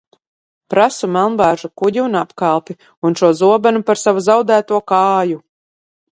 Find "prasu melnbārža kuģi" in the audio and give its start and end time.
0.73-2.01